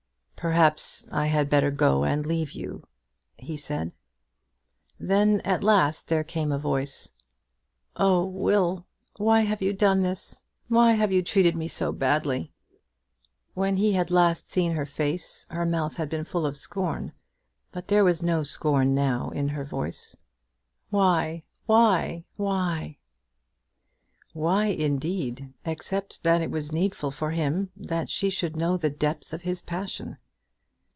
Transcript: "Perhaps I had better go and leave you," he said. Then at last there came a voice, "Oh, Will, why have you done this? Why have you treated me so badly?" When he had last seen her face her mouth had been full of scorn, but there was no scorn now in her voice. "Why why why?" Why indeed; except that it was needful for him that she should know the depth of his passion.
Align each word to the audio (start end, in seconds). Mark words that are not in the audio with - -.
"Perhaps 0.41 1.07
I 1.11 1.27
had 1.27 1.51
better 1.51 1.69
go 1.69 2.03
and 2.03 2.25
leave 2.25 2.53
you," 2.53 2.87
he 3.37 3.55
said. 3.55 3.93
Then 4.99 5.39
at 5.41 5.61
last 5.63 6.07
there 6.07 6.23
came 6.23 6.51
a 6.51 6.57
voice, 6.57 7.11
"Oh, 7.95 8.25
Will, 8.25 8.87
why 9.17 9.41
have 9.41 9.61
you 9.61 9.71
done 9.71 10.01
this? 10.01 10.41
Why 10.67 10.93
have 10.93 11.11
you 11.11 11.21
treated 11.21 11.55
me 11.55 11.67
so 11.67 11.91
badly?" 11.91 12.51
When 13.53 13.77
he 13.77 13.93
had 13.93 14.09
last 14.09 14.49
seen 14.49 14.71
her 14.71 14.85
face 14.87 15.45
her 15.51 15.63
mouth 15.63 15.97
had 15.97 16.09
been 16.09 16.23
full 16.25 16.47
of 16.47 16.57
scorn, 16.57 17.13
but 17.71 17.87
there 17.89 18.03
was 18.03 18.23
no 18.23 18.41
scorn 18.41 18.95
now 18.95 19.29
in 19.29 19.49
her 19.49 19.63
voice. 19.63 20.15
"Why 20.89 21.43
why 21.67 22.25
why?" 22.35 22.97
Why 24.33 24.65
indeed; 24.65 25.53
except 25.65 26.23
that 26.23 26.41
it 26.41 26.49
was 26.49 26.71
needful 26.71 27.11
for 27.11 27.29
him 27.29 27.69
that 27.77 28.09
she 28.09 28.31
should 28.31 28.55
know 28.57 28.75
the 28.75 28.89
depth 28.89 29.33
of 29.33 29.43
his 29.43 29.61
passion. 29.61 30.17